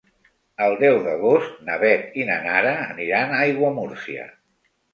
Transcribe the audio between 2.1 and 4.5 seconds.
i na Nara aniran a Aiguamúrcia.